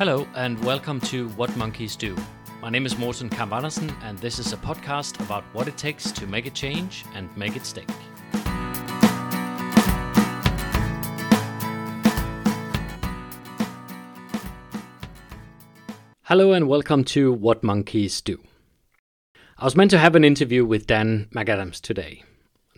Hello, 0.00 0.26
and 0.34 0.58
welcome 0.64 0.98
to 0.98 1.28
What 1.36 1.54
Monkeys 1.58 1.94
Do. 1.94 2.16
My 2.62 2.70
name 2.70 2.86
is 2.86 2.96
Morten 2.96 3.28
Kamp 3.28 3.52
Andersen, 3.52 3.94
and 4.02 4.18
this 4.18 4.38
is 4.38 4.54
a 4.54 4.56
podcast 4.56 5.20
about 5.20 5.44
what 5.52 5.68
it 5.68 5.76
takes 5.76 6.10
to 6.12 6.26
make 6.26 6.46
a 6.46 6.50
change 6.50 7.04
and 7.14 7.28
make 7.36 7.54
it 7.54 7.66
stick. 7.66 7.86
Hello, 16.22 16.52
and 16.52 16.66
welcome 16.66 17.04
to 17.04 17.30
What 17.34 17.62
Monkeys 17.62 18.22
Do. 18.22 18.40
I 19.58 19.64
was 19.66 19.76
meant 19.76 19.90
to 19.90 19.98
have 19.98 20.16
an 20.16 20.24
interview 20.24 20.64
with 20.64 20.86
Dan 20.86 21.28
McAdams 21.34 21.78
today. 21.78 22.24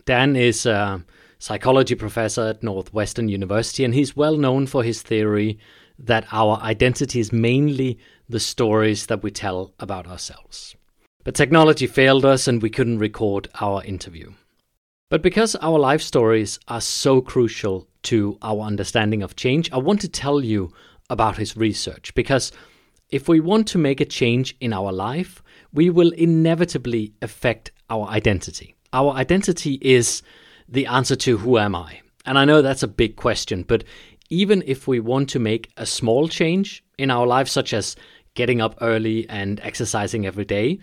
Dan 0.03 0.35
is 0.35 0.65
a 0.65 1.05
psychology 1.39 1.95
professor 1.95 2.47
at 2.47 2.63
Northwestern 2.63 3.29
University, 3.29 3.85
and 3.85 3.93
he's 3.93 4.13
well 4.13 4.35
known 4.35 4.67
for 4.67 4.83
his 4.83 5.01
theory 5.01 5.57
that 5.99 6.25
our 6.31 6.57
identity 6.61 7.19
is 7.19 7.31
mainly 7.31 7.99
the 8.27 8.39
stories 8.39 9.07
that 9.07 9.23
we 9.23 9.31
tell 9.31 9.73
about 9.79 10.07
ourselves. 10.07 10.75
But 11.23 11.35
technology 11.35 11.87
failed 11.87 12.25
us 12.25 12.47
and 12.47 12.61
we 12.61 12.69
couldn't 12.69 12.99
record 12.99 13.47
our 13.61 13.83
interview. 13.83 14.33
But 15.09 15.21
because 15.21 15.55
our 15.55 15.77
life 15.77 16.01
stories 16.01 16.59
are 16.67 16.81
so 16.81 17.21
crucial 17.21 17.87
to 18.03 18.37
our 18.41 18.61
understanding 18.61 19.21
of 19.21 19.35
change, 19.35 19.71
I 19.71 19.77
want 19.77 20.01
to 20.01 20.09
tell 20.09 20.43
you 20.43 20.73
about 21.09 21.37
his 21.37 21.55
research 21.55 22.13
because 22.15 22.51
if 23.09 23.29
we 23.29 23.39
want 23.39 23.67
to 23.67 23.77
make 23.77 24.01
a 24.01 24.05
change 24.05 24.55
in 24.59 24.73
our 24.73 24.91
life, 24.91 25.43
we 25.71 25.89
will 25.89 26.11
inevitably 26.11 27.13
affect 27.21 27.71
our 27.89 28.07
identity. 28.07 28.75
Our 28.91 29.11
identity 29.13 29.77
is 29.81 30.23
the 30.67 30.87
answer 30.87 31.15
to 31.17 31.37
who 31.37 31.57
am 31.57 31.75
I? 31.75 32.01
And 32.25 32.39
I 32.39 32.45
know 32.45 32.61
that's 32.61 32.83
a 32.83 32.87
big 32.87 33.15
question, 33.15 33.63
but 33.63 33.83
even 34.33 34.63
if 34.65 34.87
we 34.87 34.99
want 34.99 35.29
to 35.29 35.39
make 35.39 35.71
a 35.77 35.85
small 35.85 36.27
change 36.27 36.83
in 36.97 37.11
our 37.11 37.27
lives, 37.27 37.51
such 37.51 37.71
as 37.71 37.95
getting 38.33 38.61
up 38.61 38.75
early 38.81 39.29
and 39.29 39.59
exercising 39.61 40.25
every 40.25 40.45
day, 40.45 40.79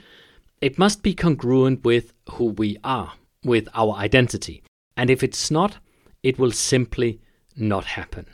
it 0.61 0.78
must 0.78 1.02
be 1.02 1.14
congruent 1.14 1.84
with 1.84 2.12
who 2.30 2.44
we 2.44 2.78
are, 2.84 3.12
with 3.44 3.69
our 3.75 3.94
identity. 3.94 4.62
And 4.97 5.10
if 5.10 5.25
it's 5.25 5.50
not, 5.50 5.78
it 6.22 6.38
will 6.38 6.52
simply 6.52 7.20
not 7.56 7.84
happen. 7.84 8.27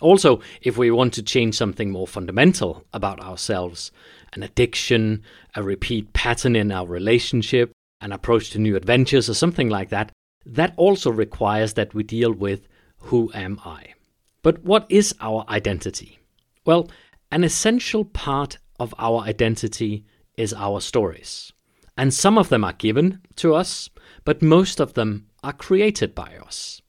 Also, 0.00 0.40
if 0.62 0.78
we 0.78 0.90
want 0.90 1.12
to 1.14 1.22
change 1.22 1.54
something 1.54 1.90
more 1.90 2.08
fundamental 2.08 2.84
about 2.94 3.20
ourselves, 3.20 3.92
an 4.32 4.42
addiction, 4.42 5.22
a 5.54 5.62
repeat 5.62 6.12
pattern 6.14 6.56
in 6.56 6.72
our 6.72 6.86
relationship, 6.86 7.72
an 8.00 8.10
approach 8.10 8.50
to 8.50 8.58
new 8.58 8.74
adventures, 8.74 9.28
or 9.28 9.34
something 9.34 9.68
like 9.68 9.90
that, 9.90 10.10
that 10.46 10.72
also 10.76 11.10
requires 11.10 11.74
that 11.74 11.94
we 11.94 12.02
deal 12.02 12.32
with 12.32 12.66
who 12.96 13.30
am 13.34 13.60
I? 13.64 13.94
But 14.42 14.64
what 14.64 14.86
is 14.88 15.14
our 15.20 15.44
identity? 15.48 16.18
Well, 16.64 16.88
an 17.30 17.44
essential 17.44 18.04
part 18.04 18.58
of 18.78 18.94
our 18.98 19.20
identity 19.20 20.04
is 20.36 20.52
our 20.52 20.80
stories. 20.80 21.52
And 21.96 22.12
some 22.12 22.38
of 22.38 22.48
them 22.48 22.64
are 22.64 22.72
given 22.72 23.20
to 23.36 23.54
us, 23.54 23.88
but 24.24 24.42
most 24.42 24.80
of 24.80 24.94
them 24.94 25.26
are 25.44 25.52
created 25.52 26.14
by 26.14 26.36
us. 26.36 26.82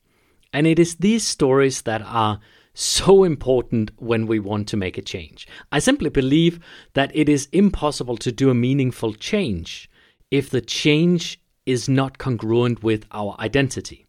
And 0.52 0.66
it 0.68 0.80
is 0.80 0.96
these 0.96 1.26
stories 1.26 1.84
that 1.84 2.02
are 2.02 2.40
so 2.74 3.24
important 3.24 3.92
when 3.98 4.26
we 4.26 4.40
want 4.40 4.68
to 4.68 4.78
make 4.78 4.98
a 4.98 5.02
change. 5.02 5.48
I 5.72 5.80
simply 5.80 6.10
believe 6.10 6.60
that 6.94 7.12
it 7.16 7.30
is 7.30 7.48
impossible 7.52 8.18
to 8.18 8.32
do 8.32 8.50
a 8.50 8.56
meaningful 8.56 9.14
change 9.14 9.90
if 10.32 10.50
the 10.50 10.62
change 10.62 11.40
is 11.66 11.88
not 11.88 12.18
congruent 12.18 12.84
with 12.84 13.06
our 13.12 13.36
identity. 13.40 14.08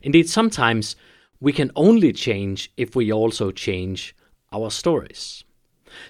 Indeed, 0.00 0.28
sometimes 0.28 0.96
we 1.42 1.52
can 1.52 1.72
only 1.74 2.12
change 2.12 2.72
if 2.76 2.94
we 2.94 3.12
also 3.12 3.50
change 3.50 4.14
our 4.52 4.70
stories. 4.70 5.42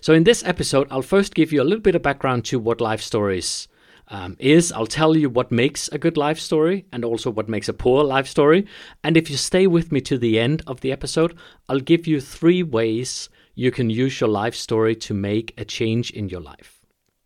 So, 0.02 0.12
in 0.12 0.24
this 0.24 0.44
episode, 0.44 0.86
I'll 0.91 1.00
first 1.00 1.34
give 1.34 1.52
you 1.52 1.62
a 1.62 1.64
little 1.64 1.80
bit 1.80 1.94
of 1.94 2.02
background 2.02 2.44
to 2.47 2.58
what 2.58 2.83
life 2.83 3.01
stories 3.01 3.67
um, 4.08 4.36
is. 4.39 4.70
I'll 4.73 4.86
tell 4.86 5.17
you 5.17 5.30
what 5.30 5.51
makes 5.51 5.89
a 5.89 5.98
good 5.98 6.18
life 6.18 6.39
story 6.39 6.84
and 6.92 7.02
also 7.02 7.30
what 7.30 7.48
makes 7.48 7.68
a 7.68 7.73
poor 7.73 8.05
life 8.05 8.27
story. 8.27 8.67
And 9.02 9.17
if 9.17 9.30
you 9.30 9.39
stay 9.39 9.67
with 9.67 9.90
me 9.90 10.02
to 10.02 10.18
the 10.18 10.39
end 10.39 10.62
of 10.67 10.83
the 10.83 10.92
episode, 10.92 11.36
I'll 11.67 11.80
give 11.80 12.06
you 12.06 12.20
three 12.20 12.62
ways 12.62 13.30
you 13.55 13.70
can 13.70 13.89
use 13.89 14.20
your 14.20 14.30
life 14.30 14.55
story 14.55 14.95
to 14.96 15.14
make 15.14 15.55
a 15.56 15.64
change 15.64 16.11
in 16.11 16.29
your 16.29 16.42
life. 16.42 16.80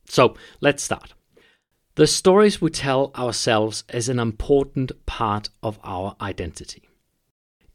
So, 0.09 0.36
let's 0.60 0.84
start. 0.84 1.12
The 1.97 2.06
stories 2.06 2.60
we 2.60 2.70
tell 2.70 3.10
ourselves 3.16 3.82
is 3.92 4.09
an 4.09 4.20
important 4.20 4.92
part 5.06 5.48
of 5.60 5.80
our 5.82 6.14
identity. 6.20 6.86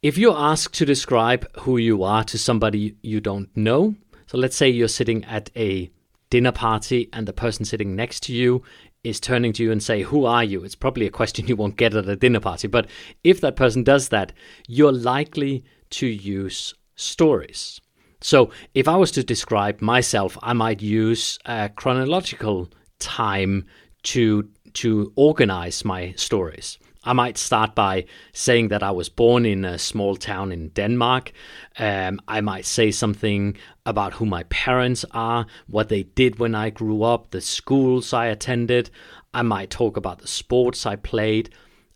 If 0.01 0.17
you're 0.17 0.35
asked 0.35 0.73
to 0.79 0.85
describe 0.85 1.45
who 1.59 1.78
you 1.78 2.01
are 2.01 2.23
to 2.23 2.39
somebody 2.39 2.95
you 3.03 3.22
don't 3.22 3.56
know, 3.56 3.94
so 4.25 4.35
let's 4.35 4.56
say 4.56 4.67
you're 4.67 4.88
sitting 4.88 5.23
at 5.25 5.51
a 5.56 5.91
dinner 6.31 6.51
party 6.51 7.07
and 7.13 7.28
the 7.28 7.34
person 7.34 7.66
sitting 7.66 7.95
next 7.95 8.22
to 8.23 8.34
you 8.34 8.63
is 9.03 9.19
turning 9.19 9.53
to 9.53 9.63
you 9.63 9.72
and 9.72 9.84
say, 9.84 10.01
"Who 10.01 10.25
are 10.25 10.44
you?" 10.44 10.63
It's 10.63 10.73
probably 10.73 11.06
a 11.06 11.11
question 11.11 11.45
you 11.45 11.56
won't 11.56 11.78
get 11.78 11.94
at 11.94 12.09
a 12.09 12.16
dinner 12.16 12.40
party, 12.40 12.67
but 12.67 12.90
if 13.23 13.41
that 13.41 13.56
person 13.56 13.84
does 13.84 14.09
that, 14.09 14.34
you're 14.67 14.91
likely 14.91 15.63
to 15.91 16.07
use 16.07 16.73
stories. 16.95 17.79
So, 18.22 18.50
if 18.73 18.88
I 18.88 18.97
was 18.97 19.11
to 19.11 19.23
describe 19.23 19.81
myself, 19.81 20.35
I 20.41 20.53
might 20.53 20.81
use 20.81 21.38
a 21.45 21.69
chronological 21.69 22.72
time 22.97 23.67
to 24.13 24.50
to 24.73 25.13
organize 25.16 25.85
my 25.85 26.13
stories. 26.13 26.79
I 27.03 27.13
might 27.13 27.39
start 27.39 27.73
by 27.73 28.06
saying 28.31 28.67
that 28.67 28.84
I 28.84 28.91
was 28.91 29.09
born 29.09 29.44
in 29.44 29.66
a 29.66 29.79
small 29.79 30.16
town 30.16 30.51
in 30.51 30.67
Denmark. 30.69 31.31
Um, 31.79 32.22
I 32.28 32.41
might 32.41 32.66
say 32.66 32.91
something 32.91 33.57
about 33.88 34.13
who 34.13 34.25
my 34.28 34.44
parents 34.44 35.03
are, 35.09 35.47
what 35.66 35.90
they 35.90 36.03
did 36.03 36.38
when 36.38 36.53
I 36.53 36.69
grew 36.69 37.01
up, 37.01 37.31
the 37.31 37.41
schools 37.41 38.13
I 38.13 38.28
attended. 38.28 38.91
I 39.34 39.41
might 39.41 39.72
talk 39.72 39.97
about 39.97 40.19
the 40.19 40.28
sports 40.28 40.85
I 40.85 40.95
played, 40.95 41.50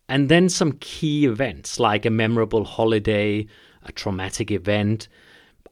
and 0.10 0.28
then 0.28 0.50
some 0.50 0.72
key 0.80 1.28
events 1.28 1.80
like 1.80 2.08
a 2.08 2.10
memorable 2.10 2.64
holiday, 2.64 3.46
a 3.84 3.92
traumatic 3.92 4.50
event. 4.50 5.08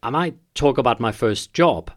I 0.03 0.11
might 0.11 0.37
talk 0.53 0.77
about 0.77 0.99
my 0.99 1.11
first 1.11 1.53
job. 1.55 1.89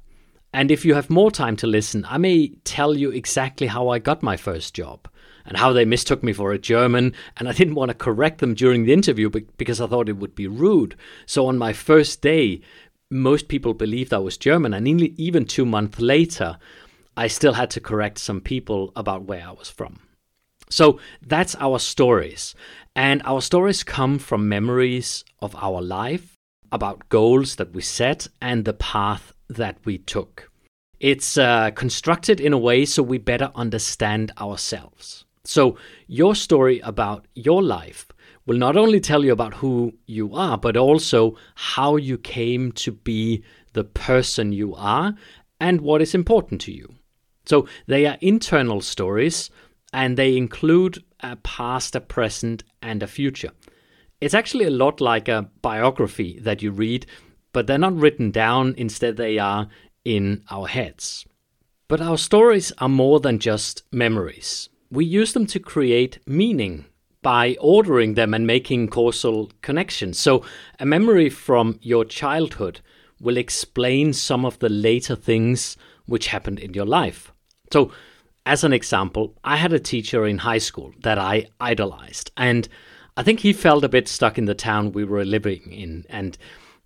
And 0.55 0.71
if 0.71 0.87
you 0.87 0.95
have 0.95 1.11
more 1.11 1.31
time 1.31 1.57
to 1.57 1.67
listen, 1.67 2.07
I 2.09 2.17
may 2.17 2.49
tell 2.65 2.97
you 2.97 3.11
exactly 3.11 3.67
how 3.67 3.89
I 3.91 3.99
got 3.99 4.23
my 4.23 4.39
first 4.39 4.75
job 4.75 5.07
and 5.47 5.57
how 5.57 5.73
they 5.73 5.84
mistook 5.84 6.23
me 6.23 6.33
for 6.33 6.53
a 6.53 6.59
German. 6.59 7.15
And 7.37 7.49
I 7.49 7.53
didn't 7.53 7.75
want 7.75 7.91
to 7.91 7.95
correct 7.95 8.39
them 8.39 8.55
during 8.55 8.84
the 8.84 8.93
interview 8.93 9.31
because 9.31 9.81
I 9.81 9.87
thought 9.87 10.09
it 10.09 10.17
would 10.17 10.34
be 10.34 10.47
rude. 10.47 10.97
So 11.25 11.47
on 11.47 11.59
my 11.59 11.73
first 11.73 12.21
day, 12.21 12.61
most 13.11 13.49
people 13.49 13.75
believed 13.75 14.12
I 14.12 14.19
was 14.19 14.37
German. 14.37 14.75
And 14.75 14.89
even 14.89 15.47
two 15.47 15.65
months 15.65 16.01
later, 16.01 16.59
I 17.17 17.29
still 17.29 17.55
had 17.55 17.71
to 17.71 17.81
correct 17.81 18.19
some 18.19 18.41
people 18.41 18.93
about 18.97 19.25
where 19.25 19.47
I 19.47 19.53
was 19.53 19.71
from. 19.71 20.01
So 20.69 20.99
that's 21.23 21.55
our 21.57 21.78
stories. 21.78 22.55
And 22.95 23.23
our 23.25 23.41
stories 23.41 23.84
come 23.84 24.19
from 24.19 24.49
memories 24.49 25.25
of 25.41 25.55
our 25.57 25.81
life, 25.81 26.34
about 26.73 27.09
goals 27.09 27.57
that 27.57 27.73
we 27.73 27.83
set, 27.83 28.27
and 28.41 28.65
the 28.65 28.73
path 28.73 29.33
that 29.49 29.78
we 29.84 29.99
took. 29.99 30.51
It's 30.99 31.37
uh, 31.37 31.71
constructed 31.73 32.41
in 32.41 32.53
a 32.53 32.59
way 32.59 32.87
so 32.87 33.03
we 33.03 33.19
better 33.19 33.53
understand 33.55 34.33
ourselves. 34.41 35.26
So, 35.47 35.77
your 36.09 36.34
story 36.34 36.81
about 36.81 37.27
your 37.34 37.62
life 37.62 38.09
will 38.47 38.59
not 38.59 38.77
only 38.77 38.99
tell 38.99 39.25
you 39.25 39.33
about 39.33 39.55
who 39.55 39.95
you 40.05 40.34
are, 40.34 40.59
but 40.59 40.77
also 40.77 41.37
how 41.55 41.95
you 41.95 42.19
came 42.19 42.73
to 42.73 42.91
be 42.91 43.45
the 43.73 43.84
person 43.84 44.51
you 44.53 44.75
are 44.75 45.15
and 45.61 45.81
what 45.81 46.03
is 46.03 46.17
important 46.17 46.61
to 46.62 46.73
you. 46.73 46.97
So, 47.45 47.69
they 47.87 48.07
are 48.07 48.19
internal 48.21 48.81
stories 48.81 49.49
and 49.93 50.17
they 50.17 50.37
include 50.37 51.05
a 51.21 51.37
past, 51.37 51.95
a 51.95 52.01
present, 52.01 52.65
and 52.83 53.01
a 53.01 53.07
future. 53.07 53.53
It's 54.21 54.34
actually 54.34 54.65
a 54.65 54.71
lot 54.71 55.01
like 55.01 55.28
a 55.28 55.49
biography 55.63 56.41
that 56.41 56.60
you 56.60 56.72
read, 56.72 57.07
but 57.53 57.69
they're 57.69 57.78
not 57.78 57.97
written 57.97 58.33
down, 58.33 58.75
instead, 58.77 59.16
they 59.16 59.39
are 59.39 59.69
in 60.04 60.43
our 60.51 60.66
heads. 60.66 61.25
But 61.87 62.01
our 62.01 62.19
stories 62.19 62.72
are 62.78 62.89
more 62.89 63.21
than 63.21 63.39
just 63.39 63.84
memories 63.93 64.71
we 64.91 65.04
use 65.04 65.33
them 65.33 65.47
to 65.47 65.59
create 65.59 66.18
meaning 66.27 66.84
by 67.22 67.56
ordering 67.60 68.15
them 68.15 68.33
and 68.34 68.47
making 68.47 68.88
causal 68.88 69.50
connections. 69.62 70.18
So, 70.18 70.44
a 70.78 70.86
memory 70.86 71.28
from 71.28 71.78
your 71.83 72.04
childhood 72.04 72.80
will 73.21 73.36
explain 73.36 74.12
some 74.12 74.44
of 74.44 74.59
the 74.60 74.68
later 74.68 75.16
things 75.16 75.77
which 76.06 76.28
happened 76.28 76.60
in 76.60 76.74
your 76.74 76.86
life. 76.86 77.33
So, 77.72 77.91
as 78.44 78.62
an 78.62 78.72
example, 78.72 79.34
I 79.42 79.56
had 79.56 79.72
a 79.72 79.80
teacher 79.80 80.24
in 80.24 80.38
high 80.38 80.59
school 80.59 80.92
that 81.03 81.18
I 81.18 81.48
idolized, 81.60 82.30
and 82.36 82.68
I 83.16 83.24
think 83.24 83.41
he 83.41 83.53
felt 83.53 83.83
a 83.83 83.88
bit 83.88 84.06
stuck 84.06 84.38
in 84.38 84.44
the 84.44 84.54
town 84.54 84.92
we 84.92 85.04
were 85.04 85.24
living 85.24 85.72
in, 85.72 86.06
and 86.09 86.38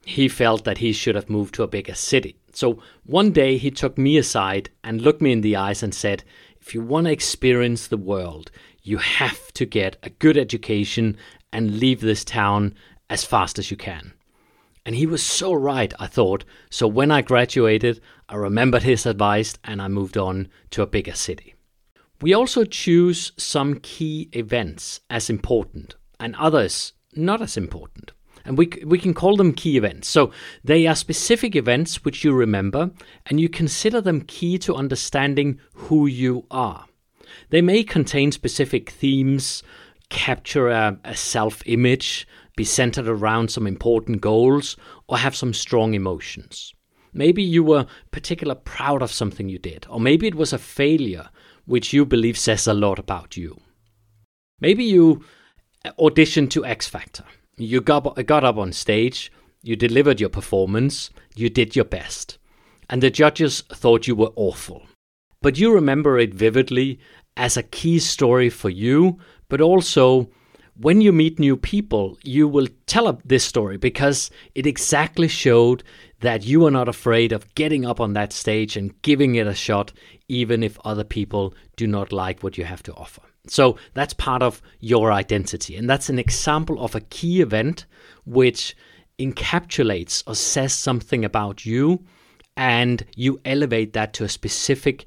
he 0.06 0.28
felt 0.28 0.64
that 0.64 0.78
he 0.78 0.92
should 0.92 1.14
have 1.14 1.28
moved 1.28 1.54
to 1.56 1.62
a 1.62 1.68
bigger 1.68 1.94
city. 1.94 2.36
So 2.52 2.82
one 3.04 3.30
day 3.32 3.58
he 3.58 3.70
took 3.70 3.98
me 3.98 4.16
aside 4.16 4.70
and 4.82 5.02
looked 5.02 5.20
me 5.20 5.32
in 5.32 5.42
the 5.42 5.56
eyes 5.56 5.82
and 5.82 5.94
said, 5.94 6.24
if 6.60 6.74
you 6.74 6.82
want 6.82 7.06
to 7.06 7.12
experience 7.12 7.86
the 7.86 7.96
world, 7.96 8.50
you 8.82 8.98
have 8.98 9.52
to 9.54 9.64
get 9.64 9.96
a 10.02 10.10
good 10.10 10.36
education 10.36 11.16
and 11.52 11.78
leave 11.78 12.00
this 12.00 12.24
town 12.24 12.74
as 13.08 13.24
fast 13.24 13.58
as 13.58 13.70
you 13.70 13.76
can. 13.76 14.12
And 14.86 14.94
he 14.94 15.06
was 15.06 15.22
so 15.22 15.52
right, 15.52 15.92
I 15.98 16.06
thought. 16.06 16.44
So 16.70 16.86
when 16.86 17.10
I 17.10 17.22
graduated, 17.22 18.00
I 18.28 18.36
remembered 18.36 18.82
his 18.82 19.04
advice 19.06 19.56
and 19.64 19.82
I 19.82 19.88
moved 19.88 20.16
on 20.16 20.48
to 20.70 20.82
a 20.82 20.86
bigger 20.86 21.14
city. 21.14 21.54
We 22.22 22.34
also 22.34 22.64
choose 22.64 23.32
some 23.36 23.80
key 23.80 24.28
events 24.32 25.00
as 25.08 25.30
important 25.30 25.96
and 26.18 26.36
others 26.36 26.92
not 27.14 27.42
as 27.42 27.56
important. 27.56 28.12
And 28.44 28.56
we, 28.56 28.70
we 28.84 28.98
can 28.98 29.14
call 29.14 29.36
them 29.36 29.52
key 29.52 29.76
events. 29.76 30.08
So 30.08 30.32
they 30.64 30.86
are 30.86 30.94
specific 30.94 31.54
events 31.54 32.04
which 32.04 32.24
you 32.24 32.32
remember 32.32 32.90
and 33.26 33.40
you 33.40 33.48
consider 33.48 34.00
them 34.00 34.22
key 34.22 34.58
to 34.58 34.74
understanding 34.74 35.60
who 35.74 36.06
you 36.06 36.46
are. 36.50 36.86
They 37.50 37.62
may 37.62 37.82
contain 37.82 38.32
specific 38.32 38.90
themes, 38.90 39.62
capture 40.08 40.68
a, 40.68 40.98
a 41.04 41.16
self 41.16 41.62
image, 41.66 42.26
be 42.56 42.64
centered 42.64 43.08
around 43.08 43.50
some 43.50 43.66
important 43.66 44.20
goals, 44.20 44.76
or 45.08 45.18
have 45.18 45.36
some 45.36 45.54
strong 45.54 45.94
emotions. 45.94 46.74
Maybe 47.12 47.42
you 47.42 47.64
were 47.64 47.86
particularly 48.10 48.60
proud 48.64 49.02
of 49.02 49.12
something 49.12 49.48
you 49.48 49.58
did, 49.58 49.86
or 49.88 50.00
maybe 50.00 50.26
it 50.26 50.34
was 50.34 50.52
a 50.52 50.58
failure 50.58 51.28
which 51.66 51.92
you 51.92 52.04
believe 52.04 52.38
says 52.38 52.66
a 52.66 52.74
lot 52.74 52.98
about 52.98 53.36
you. 53.36 53.60
Maybe 54.60 54.84
you 54.84 55.24
uh, 55.84 55.92
auditioned 55.98 56.50
to 56.50 56.64
X 56.64 56.86
Factor. 56.86 57.24
You 57.56 57.80
got, 57.80 58.26
got 58.26 58.44
up 58.44 58.56
on 58.56 58.72
stage, 58.72 59.30
you 59.62 59.76
delivered 59.76 60.20
your 60.20 60.30
performance, 60.30 61.10
you 61.34 61.50
did 61.50 61.76
your 61.76 61.84
best, 61.84 62.38
and 62.88 63.02
the 63.02 63.10
judges 63.10 63.62
thought 63.72 64.06
you 64.06 64.14
were 64.14 64.32
awful. 64.36 64.86
But 65.42 65.58
you 65.58 65.72
remember 65.72 66.18
it 66.18 66.34
vividly 66.34 66.98
as 67.36 67.56
a 67.56 67.62
key 67.62 67.98
story 67.98 68.50
for 68.50 68.70
you, 68.70 69.18
but 69.48 69.60
also 69.60 70.30
when 70.80 71.02
you 71.02 71.12
meet 71.12 71.38
new 71.38 71.56
people, 71.56 72.18
you 72.22 72.48
will 72.48 72.68
tell 72.86 73.20
this 73.24 73.44
story 73.44 73.76
because 73.76 74.30
it 74.54 74.66
exactly 74.66 75.28
showed 75.28 75.82
that 76.20 76.44
you 76.44 76.66
are 76.66 76.70
not 76.70 76.88
afraid 76.88 77.32
of 77.32 77.54
getting 77.54 77.84
up 77.84 78.00
on 78.00 78.12
that 78.12 78.32
stage 78.32 78.76
and 78.76 79.00
giving 79.02 79.34
it 79.34 79.46
a 79.46 79.54
shot, 79.54 79.92
even 80.28 80.62
if 80.62 80.78
other 80.84 81.04
people 81.04 81.54
do 81.76 81.86
not 81.86 82.12
like 82.12 82.42
what 82.42 82.58
you 82.58 82.64
have 82.64 82.82
to 82.84 82.94
offer. 82.94 83.22
So 83.46 83.76
that's 83.94 84.14
part 84.14 84.42
of 84.42 84.60
your 84.80 85.12
identity. 85.12 85.76
And 85.76 85.88
that's 85.88 86.08
an 86.08 86.18
example 86.18 86.82
of 86.82 86.94
a 86.94 87.00
key 87.00 87.40
event 87.40 87.86
which 88.24 88.76
encapsulates 89.18 90.22
or 90.26 90.34
says 90.34 90.72
something 90.72 91.24
about 91.24 91.64
you, 91.64 92.04
and 92.56 93.04
you 93.16 93.40
elevate 93.44 93.92
that 93.94 94.12
to 94.14 94.24
a 94.24 94.28
specific 94.28 95.06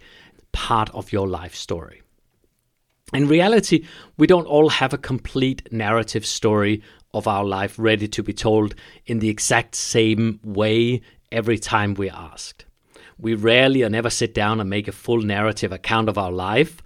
part 0.51 0.89
of 0.91 1.11
your 1.11 1.27
life 1.27 1.55
story. 1.55 2.01
In 3.13 3.27
reality, 3.27 3.85
we 4.17 4.25
don't 4.25 4.47
all 4.47 4.69
have 4.69 4.93
a 4.93 4.97
complete 4.97 5.71
narrative 5.71 6.25
story 6.25 6.81
of 7.13 7.27
our 7.27 7.45
life 7.45 7.77
ready 7.77 8.07
to 8.07 8.23
be 8.23 8.33
told 8.33 8.75
in 9.05 9.19
the 9.19 9.29
exact 9.29 9.75
same 9.75 10.39
way 10.43 11.01
every 11.31 11.57
time 11.57 11.93
we're 11.93 12.11
asked. 12.13 12.65
We 13.17 13.35
rarely 13.35 13.83
or 13.83 13.89
never 13.89 14.09
sit 14.09 14.33
down 14.33 14.59
and 14.59 14.69
make 14.69 14.87
a 14.87 14.91
full 14.91 15.21
narrative 15.21 15.71
account 15.71 16.09
of 16.09 16.17
our 16.17 16.31
life. 16.31 16.81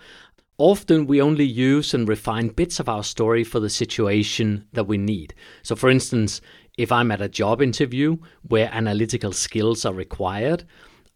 Often 0.57 1.07
we 1.07 1.21
only 1.21 1.45
use 1.45 1.93
and 1.93 2.07
refine 2.07 2.49
bits 2.49 2.79
of 2.79 2.89
our 2.89 3.03
story 3.03 3.43
for 3.43 3.59
the 3.59 3.69
situation 3.69 4.67
that 4.73 4.87
we 4.87 4.97
need. 4.97 5.33
So, 5.61 5.75
for 5.75 5.89
instance, 5.89 6.41
if 6.77 6.91
I'm 6.91 7.11
at 7.11 7.21
a 7.21 7.29
job 7.29 7.61
interview 7.61 8.17
where 8.47 8.69
analytical 8.71 9.31
skills 9.31 9.85
are 9.85 9.93
required, 9.93 10.65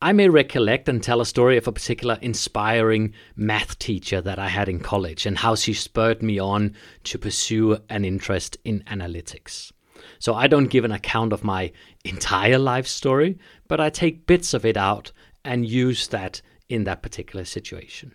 I 0.03 0.13
may 0.13 0.30
recollect 0.30 0.89
and 0.89 1.01
tell 1.01 1.21
a 1.21 1.25
story 1.27 1.57
of 1.57 1.68
a 1.68 1.71
particular 1.71 2.18
inspiring 2.21 3.13
math 3.36 3.77
teacher 3.77 4.19
that 4.21 4.39
I 4.39 4.48
had 4.48 4.68
in 4.68 4.80
college 4.80 5.27
and 5.27 5.38
how 5.38 5.53
she 5.53 5.74
spurred 5.74 6.24
me 6.24 6.39
on 6.39 6.74
to 7.03 7.19
pursue 7.19 7.77
an 7.88 8.03
interest 8.03 8.57
in 8.65 8.80
analytics. 8.88 9.71
So 10.18 10.33
I 10.33 10.48
don't 10.48 10.71
give 10.71 10.86
an 10.86 10.92
account 10.92 11.33
of 11.33 11.44
my 11.44 11.71
entire 12.03 12.57
life 12.57 12.88
story, 12.88 13.38
but 13.68 13.80
I 13.80 13.92
take 13.92 14.25
bits 14.25 14.56
of 14.56 14.65
it 14.65 14.75
out 14.75 15.12
and 15.45 15.68
use 15.68 16.07
that 16.07 16.42
in 16.68 16.83
that 16.86 17.03
particular 17.03 17.45
situation. 17.45 18.13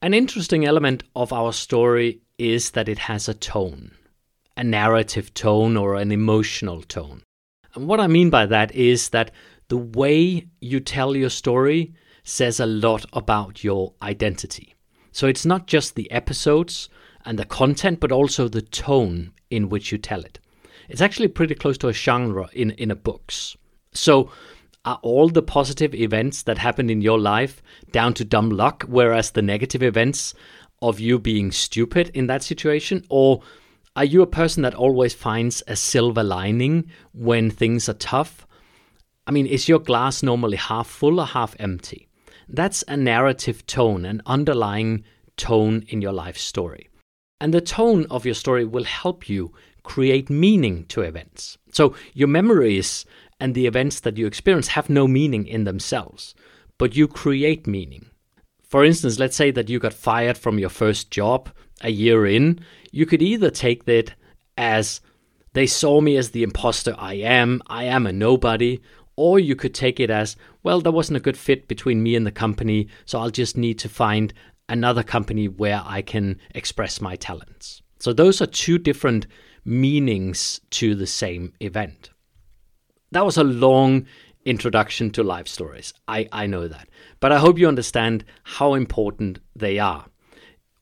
An 0.00 0.14
interesting 0.14 0.64
element 0.64 1.02
of 1.14 1.30
our 1.30 1.52
story 1.52 2.20
is 2.38 2.70
that 2.70 2.88
it 2.88 2.98
has 3.00 3.28
a 3.28 3.34
tone, 3.34 3.90
a 4.56 4.64
narrative 4.64 5.34
tone 5.34 5.76
or 5.76 5.96
an 5.96 6.10
emotional 6.10 6.82
tone. 6.82 7.22
And 7.74 7.88
what 7.88 8.00
I 8.00 8.06
mean 8.06 8.30
by 8.30 8.46
that 8.46 8.74
is 8.74 9.10
that 9.10 9.30
the 9.68 9.78
way 9.78 10.46
you 10.60 10.80
tell 10.80 11.16
your 11.16 11.30
story 11.30 11.94
says 12.22 12.60
a 12.60 12.66
lot 12.66 13.04
about 13.12 13.62
your 13.62 13.94
identity. 14.02 14.74
So 15.12 15.26
it's 15.26 15.46
not 15.46 15.66
just 15.66 15.94
the 15.94 16.10
episodes 16.10 16.88
and 17.24 17.38
the 17.38 17.44
content, 17.44 18.00
but 18.00 18.12
also 18.12 18.48
the 18.48 18.62
tone 18.62 19.32
in 19.50 19.68
which 19.68 19.92
you 19.92 19.98
tell 19.98 20.20
it. 20.20 20.40
It's 20.88 21.00
actually 21.00 21.28
pretty 21.28 21.54
close 21.54 21.78
to 21.78 21.88
a 21.88 21.92
genre 21.92 22.48
in, 22.52 22.72
in 22.72 22.90
a 22.90 22.96
books. 22.96 23.56
So 23.92 24.30
are 24.84 24.98
all 25.02 25.28
the 25.28 25.42
positive 25.42 25.94
events 25.94 26.42
that 26.42 26.58
happened 26.58 26.90
in 26.90 27.00
your 27.00 27.18
life 27.18 27.62
down 27.90 28.12
to 28.14 28.24
dumb 28.24 28.50
luck, 28.50 28.84
whereas 28.86 29.30
the 29.30 29.42
negative 29.42 29.82
events 29.82 30.34
of 30.82 31.00
you 31.00 31.18
being 31.18 31.50
stupid 31.52 32.10
in 32.12 32.26
that 32.26 32.42
situation? 32.42 33.04
Or 33.08 33.42
are 33.96 34.04
you 34.04 34.20
a 34.22 34.26
person 34.26 34.62
that 34.62 34.74
always 34.74 35.14
finds 35.14 35.62
a 35.66 35.76
silver 35.76 36.22
lining 36.22 36.90
when 37.12 37.50
things 37.50 37.88
are 37.88 37.94
tough? 37.94 38.46
I 39.26 39.30
mean, 39.32 39.46
is 39.46 39.68
your 39.68 39.78
glass 39.78 40.22
normally 40.22 40.56
half 40.56 40.86
full 40.86 41.20
or 41.20 41.26
half 41.26 41.56
empty? 41.58 42.08
That's 42.48 42.84
a 42.88 42.96
narrative 42.96 43.66
tone, 43.66 44.04
an 44.04 44.20
underlying 44.26 45.04
tone 45.36 45.84
in 45.88 46.02
your 46.02 46.12
life 46.12 46.36
story. 46.36 46.90
And 47.40 47.52
the 47.52 47.60
tone 47.60 48.06
of 48.10 48.24
your 48.24 48.34
story 48.34 48.64
will 48.64 48.84
help 48.84 49.28
you 49.28 49.52
create 49.82 50.30
meaning 50.30 50.84
to 50.86 51.02
events. 51.02 51.58
So 51.72 51.94
your 52.12 52.28
memories 52.28 53.04
and 53.40 53.54
the 53.54 53.66
events 53.66 54.00
that 54.00 54.16
you 54.16 54.26
experience 54.26 54.68
have 54.68 54.88
no 54.88 55.06
meaning 55.06 55.46
in 55.46 55.64
themselves, 55.64 56.34
but 56.78 56.96
you 56.96 57.08
create 57.08 57.66
meaning. 57.66 58.06
For 58.62 58.84
instance, 58.84 59.18
let's 59.18 59.36
say 59.36 59.50
that 59.52 59.68
you 59.68 59.78
got 59.78 59.92
fired 59.92 60.38
from 60.38 60.58
your 60.58 60.70
first 60.70 61.10
job 61.10 61.50
a 61.80 61.90
year 61.90 62.26
in, 62.26 62.60
you 62.92 63.06
could 63.06 63.22
either 63.22 63.50
take 63.50 63.84
that 63.84 64.14
as 64.56 65.00
they 65.52 65.66
saw 65.66 66.00
me 66.00 66.16
as 66.16 66.30
the 66.30 66.42
imposter 66.42 66.94
I 66.98 67.14
am, 67.14 67.62
I 67.66 67.84
am 67.84 68.06
a 68.06 68.12
nobody, 68.12 68.80
or 69.16 69.38
you 69.38 69.54
could 69.56 69.74
take 69.74 70.00
it 70.00 70.10
as, 70.10 70.36
well, 70.62 70.80
there 70.80 70.92
wasn't 70.92 71.16
a 71.16 71.20
good 71.20 71.36
fit 71.36 71.68
between 71.68 72.02
me 72.02 72.16
and 72.16 72.26
the 72.26 72.32
company, 72.32 72.88
so 73.04 73.18
I'll 73.18 73.30
just 73.30 73.56
need 73.56 73.78
to 73.80 73.88
find 73.88 74.32
another 74.68 75.02
company 75.02 75.46
where 75.48 75.82
I 75.84 76.02
can 76.02 76.38
express 76.54 77.00
my 77.00 77.16
talents. 77.16 77.82
So 77.98 78.12
those 78.12 78.40
are 78.40 78.46
two 78.46 78.78
different 78.78 79.26
meanings 79.64 80.60
to 80.70 80.94
the 80.94 81.06
same 81.06 81.52
event. 81.60 82.10
That 83.12 83.24
was 83.24 83.36
a 83.36 83.44
long 83.44 84.06
introduction 84.44 85.10
to 85.10 85.22
life 85.22 85.48
stories. 85.48 85.94
I, 86.08 86.28
I 86.32 86.46
know 86.46 86.68
that. 86.68 86.88
But 87.20 87.32
I 87.32 87.38
hope 87.38 87.58
you 87.58 87.68
understand 87.68 88.24
how 88.42 88.74
important 88.74 89.38
they 89.56 89.78
are. 89.78 90.06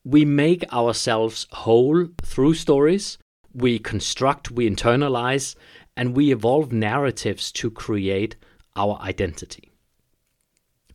We 0.03 0.25
make 0.25 0.71
ourselves 0.73 1.47
whole 1.51 2.07
through 2.23 2.55
stories, 2.55 3.17
we 3.53 3.79
construct, 3.79 4.51
we 4.51 4.69
internalize, 4.69 5.55
and 5.95 6.15
we 6.15 6.31
evolve 6.31 6.71
narratives 6.71 7.51
to 7.51 7.69
create 7.69 8.35
our 8.75 8.97
identity. 9.01 9.71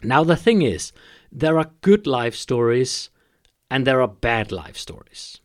Now, 0.03 0.25
the 0.25 0.37
thing 0.37 0.63
is, 0.63 0.93
there 1.31 1.59
are 1.59 1.71
good 1.81 2.07
life 2.07 2.35
stories 2.35 3.11
and 3.71 3.87
there 3.87 4.01
are 4.01 4.09
bad 4.09 4.51
life 4.53 4.77
stories. 4.77 5.41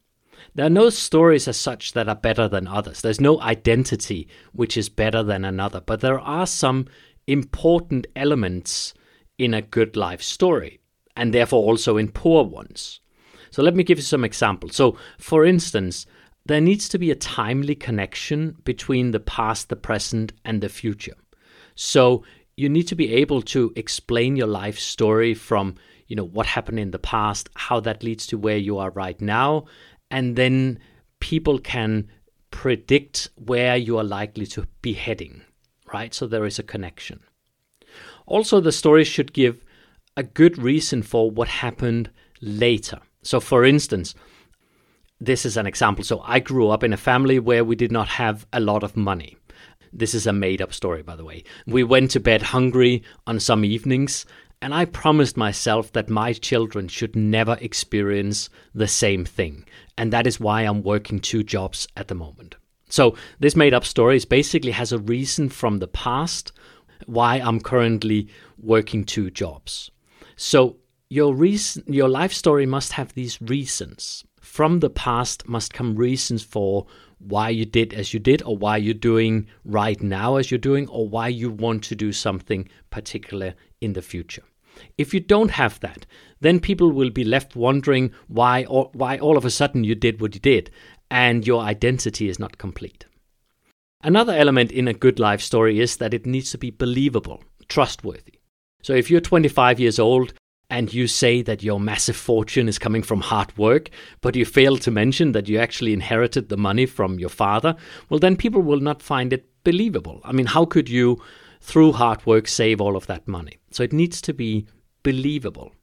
There 0.55 0.65
are 0.65 0.69
no 0.69 0.89
stories 0.89 1.47
as 1.47 1.57
such 1.57 1.93
that 1.93 2.07
are 2.07 2.15
better 2.15 2.47
than 2.47 2.67
others. 2.67 3.01
There's 3.01 3.19
no 3.19 3.41
identity 3.41 4.27
which 4.51 4.77
is 4.77 4.89
better 4.89 5.23
than 5.23 5.43
another, 5.43 5.81
but 5.81 6.01
there 6.01 6.19
are 6.19 6.45
some 6.45 6.87
important 7.25 8.05
elements 8.15 8.93
in 9.37 9.53
a 9.53 9.61
good 9.61 9.95
life 9.95 10.21
story, 10.21 10.79
and 11.15 11.33
therefore 11.33 11.63
also 11.63 11.97
in 11.97 12.11
poor 12.11 12.43
ones. 12.43 12.99
So 13.49 13.63
let 13.63 13.75
me 13.75 13.83
give 13.83 13.97
you 13.97 14.03
some 14.03 14.23
examples. 14.23 14.75
So, 14.75 14.97
for 15.17 15.45
instance, 15.45 16.05
there 16.45 16.61
needs 16.61 16.89
to 16.89 16.97
be 16.97 17.11
a 17.11 17.15
timely 17.15 17.75
connection 17.75 18.57
between 18.63 19.11
the 19.11 19.19
past, 19.19 19.69
the 19.69 19.75
present, 19.75 20.33
and 20.43 20.61
the 20.61 20.69
future. 20.69 21.15
So 21.75 22.23
you 22.57 22.69
need 22.69 22.87
to 22.89 22.95
be 22.95 23.13
able 23.13 23.41
to 23.41 23.71
explain 23.75 24.35
your 24.35 24.47
life 24.47 24.77
story 24.77 25.33
from, 25.33 25.75
you 26.07 26.15
know, 26.15 26.25
what 26.25 26.45
happened 26.45 26.79
in 26.79 26.91
the 26.91 26.99
past, 26.99 27.49
how 27.55 27.79
that 27.81 28.03
leads 28.03 28.27
to 28.27 28.37
where 28.37 28.57
you 28.57 28.77
are 28.77 28.91
right 28.91 29.19
now, 29.21 29.65
and 30.11 30.35
then 30.35 30.79
people 31.19 31.59
can 31.59 32.09
predict 32.51 33.29
where 33.35 33.75
you 33.75 33.97
are 33.97 34.03
likely 34.03 34.45
to 34.45 34.67
be 34.81 34.93
heading, 34.93 35.41
right? 35.91 36.13
So 36.13 36.27
there 36.27 36.45
is 36.45 36.59
a 36.59 36.63
connection. 36.63 37.21
Also, 38.27 38.59
the 38.59 38.71
story 38.71 39.03
should 39.03 39.33
give 39.33 39.63
a 40.15 40.23
good 40.23 40.57
reason 40.57 41.01
for 41.01 41.31
what 41.31 41.47
happened 41.47 42.11
later. 42.41 42.99
So, 43.23 43.39
for 43.39 43.65
instance, 43.65 44.13
this 45.25 45.45
is 45.45 45.57
an 45.57 45.65
example. 45.65 46.03
So 46.03 46.21
I 46.25 46.39
grew 46.39 46.69
up 46.69 46.83
in 46.83 46.93
a 46.93 46.97
family 46.97 47.39
where 47.39 47.63
we 47.63 47.75
did 47.75 47.91
not 47.91 48.07
have 48.09 48.45
a 48.51 48.59
lot 48.59 48.83
of 48.83 48.97
money. 48.97 49.37
This 49.91 50.13
is 50.13 50.27
a 50.27 50.33
made 50.33 50.61
up 50.61 50.73
story, 50.73 51.03
by 51.03 51.15
the 51.15 51.23
way. 51.23 51.43
We 51.67 51.83
went 51.83 52.11
to 52.11 52.19
bed 52.19 52.41
hungry 52.41 53.03
on 53.27 53.39
some 53.39 53.63
evenings, 53.63 54.25
and 54.61 54.73
I 54.73 54.85
promised 54.85 55.37
myself 55.37 55.91
that 55.93 56.09
my 56.09 56.33
children 56.33 56.87
should 56.87 57.15
never 57.15 57.57
experience 57.61 58.49
the 58.73 58.87
same 58.87 59.23
thing. 59.23 59.65
And 59.97 60.11
that 60.11 60.27
is 60.27 60.39
why 60.39 60.61
I'm 60.63 60.81
working 60.81 61.19
two 61.19 61.43
jobs 61.43 61.87
at 61.95 62.07
the 62.07 62.15
moment. 62.15 62.55
So 62.89 63.15
this 63.39 63.55
made 63.55 63.73
up 63.73 63.85
stories 63.85 64.25
basically 64.25 64.71
has 64.71 64.91
a 64.91 64.99
reason 64.99 65.49
from 65.49 65.79
the 65.79 65.87
past 65.87 66.51
why 67.05 67.35
I'm 67.35 67.59
currently 67.59 68.29
working 68.57 69.03
two 69.03 69.29
jobs. 69.29 69.91
So 70.35 70.77
your 71.09 71.33
reason 71.35 71.83
your 71.87 72.09
life 72.09 72.33
story 72.33 72.65
must 72.65 72.93
have 72.93 73.13
these 73.13 73.41
reasons. 73.41 74.23
From 74.41 74.79
the 74.79 74.89
past 74.89 75.47
must 75.47 75.73
come 75.73 75.95
reasons 75.95 76.43
for 76.43 76.85
why 77.19 77.49
you 77.49 77.65
did 77.65 77.93
as 77.93 78.13
you 78.13 78.19
did 78.19 78.41
or 78.43 78.57
why 78.57 78.77
you're 78.77 78.93
doing 78.93 79.47
right 79.63 80.01
now 80.01 80.35
as 80.35 80.51
you're 80.51 80.57
doing 80.57 80.87
or 80.89 81.07
why 81.07 81.27
you 81.27 81.49
want 81.49 81.83
to 81.85 81.95
do 81.95 82.11
something 82.11 82.67
particular 82.89 83.53
in 83.79 83.93
the 83.93 84.01
future. 84.01 84.43
If 84.97 85.13
you 85.13 85.19
don't 85.19 85.51
have 85.51 85.79
that, 85.79 86.05
then 86.41 86.59
people 86.59 86.91
will 86.91 87.09
be 87.09 87.23
left 87.23 87.55
wondering 87.55 88.11
why 88.27 88.65
or 88.65 88.89
why 88.93 89.17
all 89.17 89.37
of 89.37 89.45
a 89.45 89.51
sudden 89.51 89.83
you 89.83 89.95
did 89.95 90.19
what 90.19 90.33
you 90.33 90.41
did 90.41 90.71
and 91.09 91.45
your 91.45 91.61
identity 91.61 92.27
is 92.27 92.39
not 92.39 92.57
complete. 92.57 93.05
Another 94.01 94.33
element 94.33 94.71
in 94.71 94.87
a 94.87 94.93
good 94.93 95.19
life 95.19 95.41
story 95.41 95.79
is 95.79 95.97
that 95.97 96.13
it 96.13 96.25
needs 96.25 96.51
to 96.51 96.57
be 96.57 96.71
believable, 96.71 97.43
trustworthy. 97.69 98.39
So 98.81 98.93
if 98.93 99.09
you're 99.09 99.21
25 99.21 99.79
years 99.79 99.99
old 99.99 100.33
and 100.69 100.93
you 100.93 101.07
say 101.07 101.41
that 101.41 101.63
your 101.63 101.79
massive 101.79 102.15
fortune 102.15 102.67
is 102.67 102.79
coming 102.79 103.03
from 103.03 103.21
hard 103.21 103.55
work, 103.57 103.89
but 104.21 104.35
you 104.35 104.45
fail 104.45 104.77
to 104.77 104.91
mention 104.91 105.31
that 105.33 105.47
you 105.47 105.57
actually 105.59 105.93
inherited 105.93 106.49
the 106.49 106.57
money 106.57 106.85
from 106.85 107.19
your 107.19 107.29
father, 107.29 107.75
well, 108.09 108.19
then 108.19 108.35
people 108.35 108.61
will 108.61 108.79
not 108.79 109.01
find 109.01 109.33
it 109.33 109.47
believable. 109.63 110.21
I 110.23 110.31
mean, 110.31 110.47
how 110.47 110.65
could 110.65 110.89
you, 110.89 111.21
through 111.61 111.93
hard 111.93 112.25
work, 112.25 112.47
save 112.47 112.81
all 112.81 112.95
of 112.95 113.07
that 113.07 113.27
money? 113.27 113.59
So 113.71 113.83
it 113.83 113.93
needs 113.93 114.21
to 114.21 114.33
be 114.33 114.65
believable. 115.03 115.73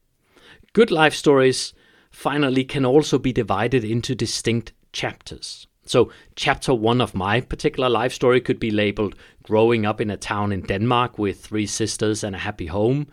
Good 0.73 0.91
life 0.91 1.15
stories, 1.15 1.73
finally, 2.11 2.65
can 2.65 2.85
also 2.85 3.19
be 3.19 3.33
divided 3.33 3.85
into 3.85 4.15
distinct 4.15 4.73
chapters. 4.93 5.67
So, 5.85 6.13
chapter 6.37 6.73
one 6.75 7.01
of 7.01 7.15
my 7.15 7.41
particular 7.41 7.89
life 7.89 8.13
story 8.13 8.41
could 8.41 8.61
be 8.61 8.71
labeled 8.71 9.17
Growing 9.43 9.85
Up 9.85 10.01
in 10.01 10.11
a 10.11 10.17
Town 10.17 10.53
in 10.53 10.61
Denmark 10.61 11.19
with 11.19 11.41
Three 11.41 11.67
Sisters 11.67 12.23
and 12.23 12.37
a 12.37 12.39
Happy 12.39 12.67
Home. 12.67 13.09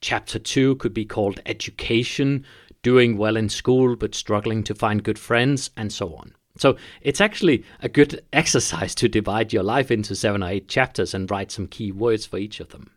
Chapter 0.00 0.38
two 0.38 0.76
could 0.76 0.94
be 0.94 1.04
called 1.04 1.40
Education, 1.46 2.44
Doing 2.82 3.16
Well 3.16 3.36
in 3.36 3.48
School 3.48 3.96
but 3.96 4.14
Struggling 4.14 4.62
to 4.64 4.74
Find 4.74 5.02
Good 5.02 5.18
Friends, 5.18 5.70
and 5.76 5.92
so 5.92 6.14
on. 6.14 6.34
So, 6.58 6.76
it's 7.02 7.20
actually 7.20 7.64
a 7.80 7.88
good 7.88 8.22
exercise 8.32 8.94
to 8.96 9.08
divide 9.08 9.52
your 9.52 9.62
life 9.62 9.90
into 9.90 10.14
seven 10.14 10.42
or 10.42 10.48
eight 10.48 10.68
chapters 10.68 11.12
and 11.14 11.30
write 11.30 11.50
some 11.50 11.66
key 11.66 11.92
words 11.92 12.24
for 12.24 12.38
each 12.38 12.60
of 12.60 12.70
them. 12.70 12.90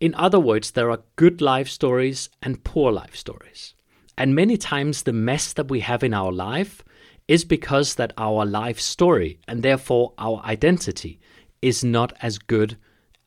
In 0.00 0.14
other 0.14 0.40
words, 0.40 0.72
there 0.72 0.90
are 0.90 1.02
good 1.16 1.40
life 1.40 1.68
stories 1.68 2.28
and 2.42 2.64
poor 2.64 2.90
life 2.90 3.14
stories. 3.14 3.74
And 4.18 4.34
many 4.34 4.56
times, 4.56 5.02
the 5.02 5.12
mess 5.12 5.52
that 5.52 5.70
we 5.70 5.80
have 5.80 6.02
in 6.02 6.12
our 6.12 6.32
life 6.32 6.82
is 7.28 7.44
because 7.44 7.94
that 7.94 8.12
our 8.18 8.44
life 8.44 8.80
story 8.80 9.38
and 9.46 9.62
therefore 9.62 10.12
our 10.18 10.42
identity 10.44 11.20
is 11.62 11.84
not 11.84 12.12
as 12.20 12.38
good 12.38 12.76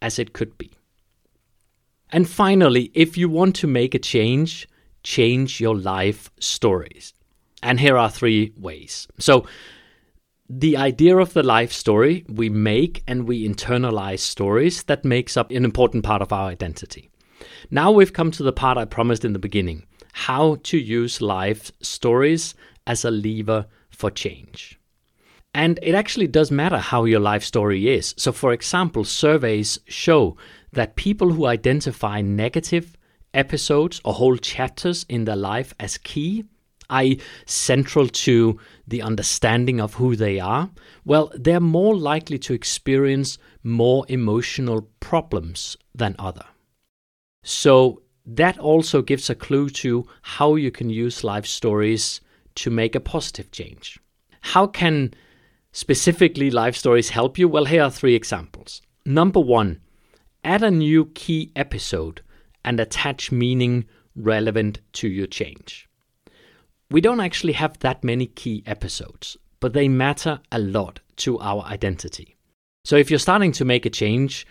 as 0.01 0.20
it 0.20 0.34
could 0.34 0.58
be. 0.58 0.72
And 2.15 2.29
finally, 2.29 2.91
if 2.93 3.17
you 3.17 3.27
want 3.27 3.57
to 3.57 3.67
make 3.67 3.93
a 3.93 4.00
change, 4.00 4.69
change 5.03 5.60
your 5.60 5.75
life 5.75 6.31
stories. 6.39 7.13
And 7.62 7.77
here 7.77 7.98
are 7.98 8.10
three 8.10 8.53
ways. 8.55 9.05
So, 9.19 9.45
the 10.48 10.77
idea 10.77 11.17
of 11.17 11.34
the 11.34 11.43
life 11.43 11.74
story, 11.74 12.24
we 12.29 12.48
make 12.48 13.03
and 13.05 13.27
we 13.27 13.45
internalize 13.45 14.19
stories 14.19 14.84
that 14.84 15.03
makes 15.03 15.36
up 15.36 15.51
an 15.51 15.65
important 15.65 16.05
part 16.05 16.22
of 16.22 16.31
our 16.31 16.48
identity. 16.48 17.10
Now 17.69 17.91
we've 17.91 18.13
come 18.13 18.31
to 18.31 18.43
the 18.43 18.53
part 18.53 18.77
I 18.77 18.86
promised 18.86 19.25
in 19.25 19.34
the 19.34 19.48
beginning 19.48 19.86
how 20.13 20.55
to 20.63 20.77
use 20.77 21.19
life 21.19 21.69
stories 21.81 22.55
as 22.88 23.03
a 23.03 23.12
lever 23.12 23.65
for 23.89 24.10
change. 24.10 24.79
And 25.53 25.79
it 25.81 25.95
actually 25.95 26.27
does 26.27 26.50
matter 26.50 26.77
how 26.77 27.03
your 27.03 27.19
life 27.19 27.43
story 27.43 27.89
is. 27.89 28.13
So, 28.17 28.31
for 28.31 28.53
example, 28.53 29.03
surveys 29.03 29.79
show 29.88 30.38
that 30.75 30.96
people 30.96 31.32
who 31.32 31.46
identify 31.46 32.22
negative 32.22 32.96
episodes 33.34 34.00
or 34.05 34.13
whole 34.13 34.38
chapters 34.38 35.05
in 35.10 35.25
their 35.25 35.36
life 35.36 35.74
as 35.79 35.98
key, 35.98 36.46
i.e., 36.89 37.20
central 37.46 38.08
to 38.08 38.60
the 38.88 39.01
understanding 39.01 39.82
of 39.82 39.96
who 39.96 40.15
they 40.15 40.39
are, 40.39 40.70
well, 41.03 41.32
they're 41.36 41.60
more 41.60 41.96
likely 41.96 42.38
to 42.38 42.53
experience 42.53 43.38
more 43.63 44.05
emotional 44.08 44.88
problems 45.00 45.75
than 45.94 46.15
other. 46.20 46.46
So, 47.44 48.01
that 48.27 48.58
also 48.58 49.03
gives 49.03 49.29
a 49.29 49.36
clue 49.36 49.70
to 49.70 50.08
how 50.24 50.55
you 50.55 50.72
can 50.72 50.89
use 50.89 51.24
life 51.24 51.46
stories 51.46 52.22
to 52.55 52.72
make 52.72 52.96
a 52.96 53.00
positive 53.00 53.51
change. 53.51 54.00
How 54.41 54.65
can 54.65 55.13
specifically 55.72 56.50
life 56.50 56.75
stories 56.75 57.10
help 57.10 57.38
you? 57.38 57.48
Well, 57.48 57.65
here 57.65 57.84
are 57.84 57.91
three 57.91 58.15
examples. 58.15 58.82
Number 59.05 59.39
one, 59.39 59.82
add 60.46 60.64
a 60.64 60.72
new 60.72 61.08
key 61.08 61.52
episode 61.56 62.22
and 62.64 62.80
attach 62.80 63.32
meaning 63.32 63.86
relevant 64.16 64.80
to 64.94 65.08
your 65.08 65.28
change. 65.28 65.90
We 66.90 67.02
don't 67.02 67.20
actually 67.20 67.54
have 67.54 67.80
that 67.80 68.04
many 68.04 68.28
key 68.28 68.64
episodes, 68.66 69.36
but 69.60 69.74
they 69.74 69.88
matter 69.88 70.40
a 70.52 70.60
lot 70.60 71.00
to 71.18 71.40
our 71.40 71.64
identity. 71.64 72.38
So 72.86 72.96
if 72.96 73.10
you're 73.10 73.20
starting 73.20 73.52
to 73.54 73.66
make 73.66 73.86
a 73.86 73.90
change, 73.90 74.46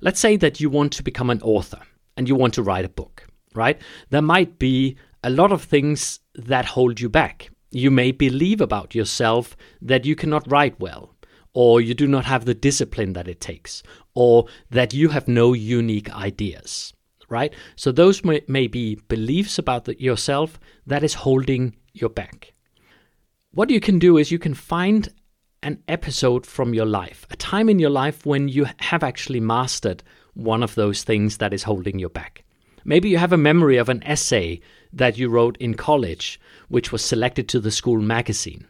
let's 0.00 0.18
say 0.18 0.36
that 0.36 0.60
you 0.60 0.68
want 0.68 0.92
to 0.94 1.04
become 1.04 1.30
an 1.30 1.40
author 1.42 1.80
and 2.16 2.28
you 2.28 2.34
want 2.34 2.54
to 2.54 2.62
write 2.62 2.84
a 2.84 2.88
book, 2.88 3.26
right? 3.54 3.80
There 4.10 4.22
might 4.22 4.58
be 4.58 4.96
a 5.22 5.30
lot 5.30 5.52
of 5.52 5.62
things 5.62 6.18
that 6.34 6.64
hold 6.64 7.00
you 7.00 7.08
back. 7.08 7.50
You 7.70 7.92
may 7.92 8.10
believe 8.10 8.60
about 8.60 8.96
yourself 8.96 9.56
that 9.80 10.04
you 10.04 10.16
cannot 10.16 10.50
write 10.50 10.80
well, 10.80 11.14
or 11.52 11.80
you 11.80 11.94
do 11.94 12.06
not 12.06 12.24
have 12.24 12.44
the 12.44 12.54
discipline 12.54 13.12
that 13.14 13.28
it 13.28 13.40
takes, 13.40 13.82
or 14.14 14.46
that 14.70 14.94
you 14.94 15.08
have 15.08 15.26
no 15.28 15.52
unique 15.52 16.14
ideas, 16.14 16.92
right? 17.28 17.52
So 17.76 17.92
those 17.92 18.24
may, 18.24 18.42
may 18.48 18.66
be 18.66 18.96
beliefs 19.08 19.58
about 19.58 19.84
the, 19.84 20.00
yourself 20.00 20.58
that 20.86 21.02
is 21.02 21.14
holding 21.14 21.74
your 21.92 22.10
back. 22.10 22.52
What 23.52 23.70
you 23.70 23.80
can 23.80 23.98
do 23.98 24.16
is 24.16 24.30
you 24.30 24.38
can 24.38 24.54
find 24.54 25.08
an 25.62 25.82
episode 25.88 26.46
from 26.46 26.72
your 26.72 26.86
life, 26.86 27.26
a 27.30 27.36
time 27.36 27.68
in 27.68 27.78
your 27.78 27.90
life 27.90 28.24
when 28.24 28.48
you 28.48 28.66
have 28.78 29.02
actually 29.02 29.40
mastered 29.40 30.02
one 30.34 30.62
of 30.62 30.74
those 30.74 31.02
things 31.02 31.38
that 31.38 31.52
is 31.52 31.64
holding 31.64 31.98
you 31.98 32.08
back. 32.08 32.44
Maybe 32.84 33.10
you 33.10 33.18
have 33.18 33.32
a 33.32 33.36
memory 33.36 33.76
of 33.76 33.88
an 33.88 34.02
essay 34.04 34.60
that 34.92 35.18
you 35.18 35.28
wrote 35.28 35.56
in 35.58 35.74
college, 35.74 36.40
which 36.68 36.92
was 36.92 37.04
selected 37.04 37.48
to 37.48 37.60
the 37.60 37.70
school 37.70 38.00
magazine. 38.00 38.66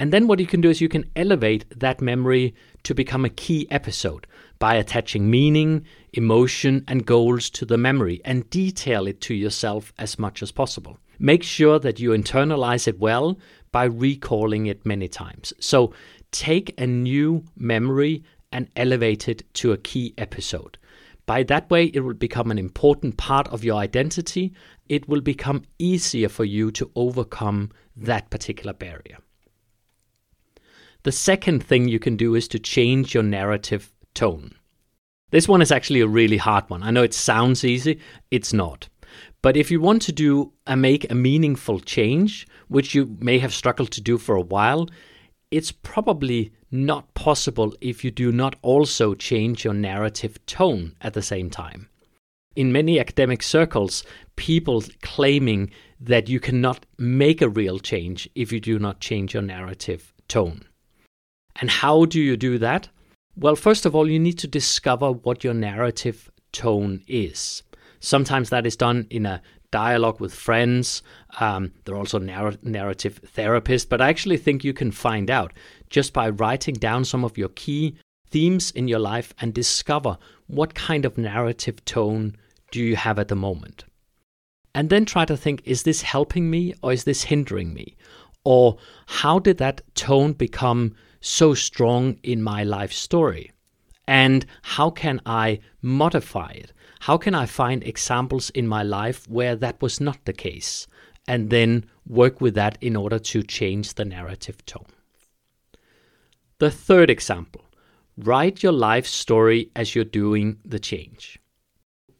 And 0.00 0.14
then 0.14 0.26
what 0.26 0.40
you 0.40 0.46
can 0.46 0.62
do 0.62 0.70
is 0.70 0.80
you 0.80 0.88
can 0.88 1.04
elevate 1.14 1.66
that 1.78 2.00
memory 2.00 2.54
to 2.84 2.94
become 2.94 3.26
a 3.26 3.28
key 3.28 3.70
episode 3.70 4.26
by 4.58 4.76
attaching 4.76 5.30
meaning, 5.30 5.84
emotion, 6.14 6.86
and 6.88 7.04
goals 7.04 7.50
to 7.50 7.66
the 7.66 7.76
memory 7.76 8.22
and 8.24 8.48
detail 8.48 9.06
it 9.06 9.20
to 9.20 9.34
yourself 9.34 9.92
as 9.98 10.18
much 10.18 10.42
as 10.42 10.52
possible. 10.52 10.98
Make 11.18 11.42
sure 11.42 11.78
that 11.80 12.00
you 12.00 12.12
internalize 12.12 12.88
it 12.88 12.98
well 12.98 13.38
by 13.72 13.84
recalling 13.84 14.64
it 14.64 14.86
many 14.86 15.06
times. 15.06 15.52
So 15.60 15.92
take 16.30 16.72
a 16.80 16.86
new 16.86 17.44
memory 17.54 18.24
and 18.52 18.70
elevate 18.76 19.28
it 19.28 19.42
to 19.56 19.72
a 19.72 19.76
key 19.76 20.14
episode. 20.16 20.78
By 21.26 21.42
that 21.42 21.68
way, 21.68 21.84
it 21.92 22.00
will 22.00 22.14
become 22.14 22.50
an 22.50 22.58
important 22.58 23.18
part 23.18 23.48
of 23.48 23.64
your 23.64 23.76
identity. 23.76 24.54
It 24.88 25.10
will 25.10 25.20
become 25.20 25.66
easier 25.78 26.30
for 26.30 26.46
you 26.46 26.70
to 26.70 26.90
overcome 26.96 27.70
that 27.98 28.30
particular 28.30 28.72
barrier. 28.72 29.18
The 31.02 31.12
second 31.12 31.64
thing 31.64 31.88
you 31.88 31.98
can 31.98 32.16
do 32.16 32.34
is 32.34 32.46
to 32.48 32.58
change 32.58 33.14
your 33.14 33.22
narrative 33.22 33.90
tone. 34.12 34.54
This 35.30 35.48
one 35.48 35.62
is 35.62 35.72
actually 35.72 36.00
a 36.00 36.08
really 36.08 36.36
hard 36.36 36.68
one. 36.68 36.82
I 36.82 36.90
know 36.90 37.02
it 37.02 37.14
sounds 37.14 37.64
easy, 37.64 38.00
it's 38.30 38.52
not. 38.52 38.88
But 39.42 39.56
if 39.56 39.70
you 39.70 39.80
want 39.80 40.02
to 40.02 40.12
do 40.12 40.52
a 40.66 40.76
make 40.76 41.10
a 41.10 41.14
meaningful 41.14 41.80
change, 41.80 42.46
which 42.68 42.94
you 42.94 43.16
may 43.20 43.38
have 43.38 43.54
struggled 43.54 43.90
to 43.92 44.02
do 44.02 44.18
for 44.18 44.34
a 44.34 44.42
while, 44.42 44.90
it's 45.50 45.72
probably 45.72 46.52
not 46.70 47.14
possible 47.14 47.74
if 47.80 48.04
you 48.04 48.10
do 48.10 48.30
not 48.30 48.56
also 48.62 49.14
change 49.14 49.64
your 49.64 49.74
narrative 49.74 50.44
tone 50.46 50.94
at 51.00 51.14
the 51.14 51.22
same 51.22 51.48
time. 51.48 51.88
In 52.56 52.72
many 52.72 53.00
academic 53.00 53.42
circles, 53.42 54.04
people 54.36 54.84
claiming 55.00 55.70
that 55.98 56.28
you 56.28 56.40
cannot 56.40 56.84
make 56.98 57.40
a 57.40 57.48
real 57.48 57.78
change 57.78 58.28
if 58.34 58.52
you 58.52 58.60
do 58.60 58.78
not 58.78 59.00
change 59.00 59.32
your 59.32 59.42
narrative 59.42 60.12
tone. 60.28 60.64
And 61.56 61.70
how 61.70 62.04
do 62.04 62.20
you 62.20 62.36
do 62.36 62.58
that? 62.58 62.88
Well, 63.36 63.56
first 63.56 63.86
of 63.86 63.94
all, 63.94 64.10
you 64.10 64.18
need 64.18 64.38
to 64.40 64.46
discover 64.46 65.12
what 65.12 65.44
your 65.44 65.54
narrative 65.54 66.30
tone 66.52 67.02
is. 67.06 67.62
Sometimes 68.00 68.50
that 68.50 68.66
is 68.66 68.76
done 68.76 69.06
in 69.10 69.26
a 69.26 69.42
dialogue 69.70 70.20
with 70.20 70.34
friends. 70.34 71.02
Um, 71.38 71.72
there 71.84 71.94
are 71.94 71.98
also 71.98 72.18
narr- 72.18 72.58
narrative 72.62 73.20
therapists, 73.36 73.88
but 73.88 74.00
I 74.00 74.08
actually 74.08 74.36
think 74.36 74.64
you 74.64 74.72
can 74.72 74.90
find 74.90 75.30
out 75.30 75.52
just 75.90 76.12
by 76.12 76.30
writing 76.30 76.74
down 76.74 77.04
some 77.04 77.24
of 77.24 77.38
your 77.38 77.50
key 77.50 77.96
themes 78.30 78.70
in 78.72 78.88
your 78.88 78.98
life 78.98 79.34
and 79.40 79.52
discover 79.54 80.18
what 80.46 80.74
kind 80.74 81.04
of 81.04 81.18
narrative 81.18 81.84
tone 81.84 82.36
do 82.70 82.80
you 82.80 82.96
have 82.96 83.18
at 83.18 83.28
the 83.28 83.36
moment. 83.36 83.84
And 84.74 84.88
then 84.88 85.04
try 85.04 85.24
to 85.24 85.36
think 85.36 85.62
is 85.64 85.82
this 85.82 86.02
helping 86.02 86.50
me 86.50 86.74
or 86.82 86.92
is 86.92 87.04
this 87.04 87.24
hindering 87.24 87.74
me? 87.74 87.96
Or 88.44 88.78
how 89.06 89.38
did 89.38 89.58
that 89.58 89.82
tone 89.94 90.32
become 90.32 90.94
so 91.20 91.54
strong 91.54 92.18
in 92.22 92.42
my 92.42 92.64
life 92.64 92.92
story? 92.92 93.52
And 94.06 94.44
how 94.62 94.90
can 94.90 95.20
I 95.24 95.60
modify 95.82 96.50
it? 96.50 96.72
How 97.00 97.16
can 97.16 97.34
I 97.34 97.46
find 97.46 97.82
examples 97.84 98.50
in 98.50 98.66
my 98.66 98.82
life 98.82 99.28
where 99.28 99.56
that 99.56 99.80
was 99.80 100.00
not 100.00 100.24
the 100.24 100.32
case? 100.32 100.86
And 101.28 101.50
then 101.50 101.84
work 102.06 102.40
with 102.40 102.54
that 102.54 102.76
in 102.80 102.96
order 102.96 103.18
to 103.18 103.42
change 103.42 103.94
the 103.94 104.04
narrative 104.04 104.64
tone. 104.66 104.86
The 106.58 106.70
third 106.70 107.08
example 107.08 107.64
write 108.18 108.62
your 108.62 108.72
life 108.72 109.06
story 109.06 109.70
as 109.74 109.94
you're 109.94 110.04
doing 110.04 110.58
the 110.64 110.78
change. 110.78 111.38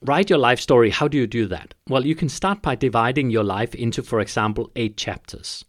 Write 0.02 0.30
your 0.30 0.38
life 0.38 0.58
story. 0.58 0.88
How 0.88 1.08
do 1.08 1.18
you 1.18 1.26
do 1.26 1.46
that? 1.48 1.74
Well, 1.88 2.06
you 2.06 2.14
can 2.14 2.30
start 2.30 2.62
by 2.62 2.74
dividing 2.74 3.28
your 3.28 3.44
life 3.44 3.74
into, 3.74 4.02
for 4.02 4.20
example, 4.20 4.70
eight 4.76 4.96
chapters. 4.96 5.62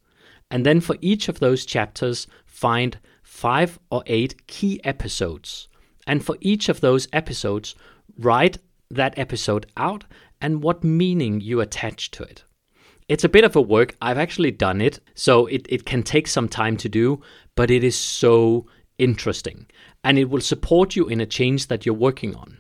And 0.50 0.66
then 0.66 0.80
for 0.80 0.96
each 1.02 1.28
of 1.28 1.40
those 1.40 1.66
chapters, 1.66 2.28
find 2.46 2.98
five 3.42 3.80
or 3.90 4.04
eight 4.06 4.46
key 4.46 4.80
episodes. 4.84 5.68
And 6.06 6.24
for 6.24 6.38
each 6.42 6.70
of 6.70 6.80
those 6.80 7.08
episodes, 7.12 7.74
write 8.20 8.60
that 8.92 9.18
episode 9.18 9.66
out 9.76 10.04
and 10.40 10.62
what 10.62 10.84
meaning 10.84 11.42
you 11.42 11.60
attach 11.60 12.12
to 12.12 12.24
it. 12.24 12.44
It's 13.08 13.24
a 13.24 13.36
bit 13.36 13.44
of 13.44 13.56
a 13.56 13.62
work. 13.76 13.96
I've 14.00 14.20
actually 14.20 14.52
done 14.52 14.80
it, 14.80 15.00
so 15.16 15.48
it, 15.48 15.66
it 15.70 15.86
can 15.86 16.04
take 16.04 16.28
some 16.28 16.48
time 16.48 16.78
to 16.78 16.88
do, 16.88 17.22
but 17.56 17.72
it 17.72 17.84
is 17.84 17.98
so 17.98 18.68
interesting 19.00 19.66
and 20.04 20.20
it 20.20 20.30
will 20.30 20.42
support 20.42 20.96
you 20.96 21.08
in 21.08 21.20
a 21.20 21.26
change 21.26 21.68
that 21.68 21.84
you're 21.84 22.08
working 22.08 22.36
on. 22.36 22.60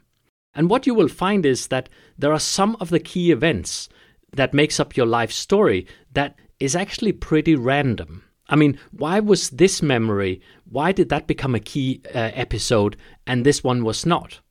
And 0.55 0.67
what 0.67 0.87
you 0.87 0.95
will 0.95 1.07
find 1.07 1.45
is 1.45 1.67
that 1.67 1.89
there 2.17 2.33
are 2.33 2.39
some 2.39 2.75
of 2.79 2.89
the 2.89 2.99
key 2.99 3.31
events 3.31 3.87
that 4.33 4.53
makes 4.53 4.79
up 4.79 4.97
your 4.97 5.05
life 5.05 5.31
story 5.31 5.85
that 6.13 6.35
is 6.59 6.75
actually 6.75 7.11
pretty 7.11 7.55
random. 7.55 8.23
I 8.51 8.57
mean, 8.57 8.77
why 8.91 9.21
was 9.21 9.49
this 9.49 9.81
memory, 9.81 10.41
why 10.69 10.91
did 10.91 11.07
that 11.07 11.25
become 11.25 11.55
a 11.55 11.59
key 11.59 12.01
uh, 12.13 12.31
episode 12.33 12.97
and 13.25 13.45
this 13.45 13.63
one 13.63 13.85
was 13.85 14.05
not? 14.05 14.41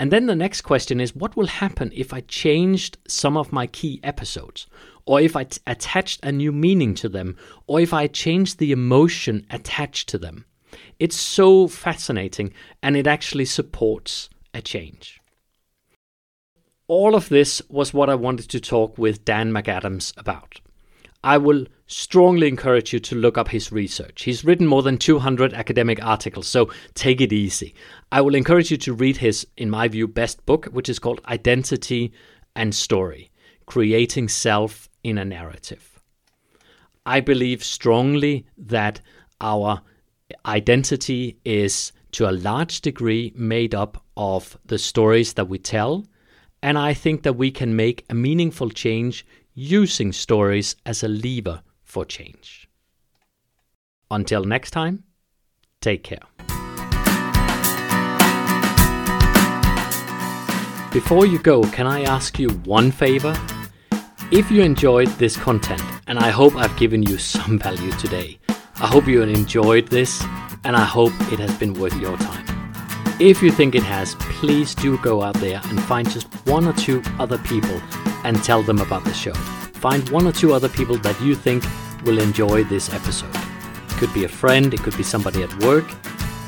And 0.00 0.10
then 0.10 0.26
the 0.26 0.34
next 0.34 0.62
question 0.62 1.00
is 1.00 1.14
what 1.14 1.36
will 1.36 1.46
happen 1.46 1.92
if 1.94 2.12
I 2.12 2.22
changed 2.22 2.98
some 3.06 3.36
of 3.36 3.52
my 3.52 3.68
key 3.68 4.00
episodes? 4.02 4.66
Or 5.06 5.20
if 5.20 5.36
I 5.36 5.44
t- 5.44 5.60
attached 5.66 6.24
a 6.24 6.32
new 6.32 6.50
meaning 6.50 6.94
to 6.96 7.08
them? 7.08 7.36
Or 7.68 7.80
if 7.80 7.94
I 7.94 8.08
changed 8.08 8.58
the 8.58 8.72
emotion 8.72 9.46
attached 9.50 10.08
to 10.08 10.18
them? 10.18 10.44
It's 10.98 11.16
so 11.16 11.68
fascinating 11.68 12.52
and 12.82 12.96
it 12.96 13.06
actually 13.06 13.44
supports 13.44 14.28
a 14.52 14.60
change. 14.60 15.20
All 16.88 17.14
of 17.14 17.28
this 17.28 17.62
was 17.68 17.94
what 17.94 18.10
I 18.10 18.16
wanted 18.16 18.48
to 18.50 18.60
talk 18.60 18.98
with 18.98 19.24
Dan 19.24 19.52
McAdams 19.52 20.18
about. 20.18 20.60
I 21.22 21.36
will 21.38 21.66
strongly 21.86 22.48
encourage 22.48 22.92
you 22.92 22.98
to 23.00 23.14
look 23.14 23.36
up 23.36 23.48
his 23.48 23.70
research. 23.70 24.22
He's 24.22 24.44
written 24.44 24.66
more 24.66 24.82
than 24.82 24.96
200 24.96 25.52
academic 25.52 26.02
articles, 26.02 26.46
so 26.46 26.70
take 26.94 27.20
it 27.20 27.32
easy. 27.32 27.74
I 28.10 28.22
will 28.22 28.34
encourage 28.34 28.70
you 28.70 28.76
to 28.78 28.94
read 28.94 29.18
his, 29.18 29.46
in 29.56 29.68
my 29.68 29.88
view, 29.88 30.08
best 30.08 30.44
book, 30.46 30.66
which 30.66 30.88
is 30.88 30.98
called 30.98 31.20
Identity 31.26 32.12
and 32.56 32.74
Story 32.74 33.30
Creating 33.66 34.28
Self 34.28 34.88
in 35.04 35.18
a 35.18 35.24
Narrative. 35.24 36.00
I 37.04 37.20
believe 37.20 37.64
strongly 37.64 38.46
that 38.56 39.00
our 39.40 39.82
identity 40.46 41.38
is, 41.44 41.92
to 42.12 42.28
a 42.28 42.32
large 42.32 42.80
degree, 42.80 43.32
made 43.34 43.74
up 43.74 44.02
of 44.16 44.58
the 44.64 44.78
stories 44.78 45.34
that 45.34 45.48
we 45.48 45.58
tell. 45.58 46.06
And 46.62 46.78
I 46.78 46.94
think 46.94 47.22
that 47.22 47.36
we 47.36 47.50
can 47.50 47.74
make 47.74 48.04
a 48.10 48.14
meaningful 48.14 48.70
change 48.70 49.26
using 49.60 50.10
stories 50.10 50.74
as 50.86 51.02
a 51.02 51.08
lever 51.08 51.62
for 51.82 52.02
change. 52.02 52.66
Until 54.10 54.42
next 54.44 54.70
time, 54.70 55.04
take 55.82 56.02
care. 56.02 56.22
Before 60.92 61.26
you 61.26 61.38
go, 61.38 61.62
can 61.64 61.86
I 61.86 62.04
ask 62.04 62.38
you 62.38 62.48
one 62.64 62.90
favor? 62.90 63.38
If 64.32 64.50
you 64.50 64.62
enjoyed 64.62 65.08
this 65.18 65.36
content, 65.36 65.82
and 66.06 66.18
I 66.18 66.30
hope 66.30 66.56
I've 66.56 66.76
given 66.78 67.02
you 67.02 67.18
some 67.18 67.58
value 67.66 67.92
today, 67.92 68.38
I 68.80 68.86
hope 68.86 69.06
you 69.06 69.22
enjoyed 69.22 69.88
this, 69.88 70.24
and 70.64 70.74
I 70.74 70.84
hope 70.84 71.12
it 71.32 71.38
has 71.38 71.54
been 71.58 71.74
worth 71.74 71.94
your 72.00 72.16
time. 72.16 72.46
If 73.20 73.42
you 73.42 73.50
think 73.50 73.74
it 73.74 73.82
has, 73.82 74.14
please 74.14 74.74
do 74.74 74.96
go 74.98 75.20
out 75.22 75.34
there 75.34 75.60
and 75.64 75.82
find 75.82 76.10
just 76.10 76.32
one 76.46 76.66
or 76.66 76.72
two 76.72 77.02
other 77.18 77.36
people 77.38 77.78
and 78.24 78.42
tell 78.42 78.62
them 78.62 78.80
about 78.80 79.04
the 79.04 79.14
show. 79.14 79.34
Find 79.34 80.08
one 80.10 80.26
or 80.26 80.32
two 80.32 80.52
other 80.52 80.68
people 80.68 80.96
that 80.98 81.20
you 81.20 81.34
think 81.34 81.64
will 82.04 82.18
enjoy 82.18 82.64
this 82.64 82.92
episode. 82.92 83.34
It 83.34 83.96
could 83.98 84.12
be 84.12 84.24
a 84.24 84.28
friend, 84.28 84.72
it 84.72 84.80
could 84.80 84.96
be 84.96 85.02
somebody 85.02 85.42
at 85.42 85.54
work. 85.64 85.90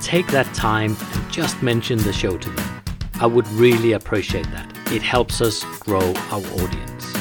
Take 0.00 0.26
that 0.28 0.52
time 0.54 0.96
and 1.14 1.32
just 1.32 1.62
mention 1.62 1.98
the 1.98 2.12
show 2.12 2.36
to 2.36 2.50
them. 2.50 2.82
I 3.20 3.26
would 3.26 3.46
really 3.48 3.92
appreciate 3.92 4.50
that. 4.50 4.70
It 4.92 5.02
helps 5.02 5.40
us 5.40 5.64
grow 5.78 6.12
our 6.30 6.44
audience. 6.60 7.14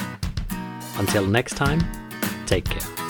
Until 0.98 1.26
next 1.26 1.54
time, 1.54 1.82
take 2.46 2.66
care. 2.66 3.01